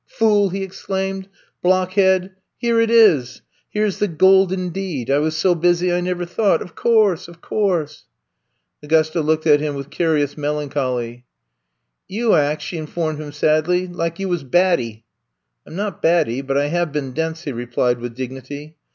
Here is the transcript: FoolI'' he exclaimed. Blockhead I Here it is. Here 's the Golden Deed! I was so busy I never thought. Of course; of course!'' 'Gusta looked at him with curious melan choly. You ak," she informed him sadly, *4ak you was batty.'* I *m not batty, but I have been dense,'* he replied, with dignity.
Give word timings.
FoolI'' 0.11 0.51
he 0.51 0.63
exclaimed. 0.63 1.29
Blockhead 1.61 2.25
I 2.25 2.29
Here 2.57 2.81
it 2.81 2.89
is. 2.89 3.43
Here 3.69 3.85
's 3.85 3.99
the 3.99 4.07
Golden 4.07 4.69
Deed! 4.69 5.11
I 5.11 5.19
was 5.19 5.37
so 5.37 5.53
busy 5.53 5.93
I 5.93 6.01
never 6.01 6.25
thought. 6.25 6.59
Of 6.63 6.73
course; 6.73 7.27
of 7.27 7.39
course!'' 7.39 8.05
'Gusta 8.87 9.21
looked 9.21 9.45
at 9.45 9.59
him 9.59 9.75
with 9.75 9.91
curious 9.91 10.33
melan 10.33 10.69
choly. 10.69 11.25
You 12.07 12.33
ak," 12.33 12.61
she 12.61 12.77
informed 12.79 13.19
him 13.19 13.31
sadly, 13.31 13.87
*4ak 13.87 14.17
you 14.17 14.27
was 14.27 14.43
batty.'* 14.43 15.05
I 15.67 15.69
*m 15.69 15.75
not 15.75 16.01
batty, 16.01 16.41
but 16.41 16.57
I 16.57 16.69
have 16.69 16.91
been 16.91 17.11
dense,'* 17.11 17.43
he 17.43 17.51
replied, 17.51 17.99
with 17.99 18.15
dignity. 18.15 18.77